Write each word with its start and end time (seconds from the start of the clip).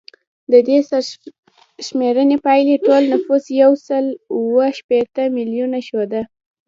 د 0.51 0.53
دې 0.67 0.77
سرشمېرنې 0.89 2.37
پایلې 2.45 2.75
ټول 2.85 3.03
نفوس 3.13 3.43
یو 3.61 3.71
سل 3.87 4.05
اووه 4.35 4.65
شپیته 4.77 5.23
میلیونه 5.37 5.77
ښوده 5.87 6.21